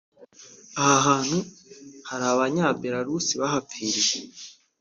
aha 0.89 0.97
hantu 1.05 1.37
hari 2.09 2.25
abanya 2.33 2.65
Belarus 2.81 3.27
bahapfiriye 3.41 4.19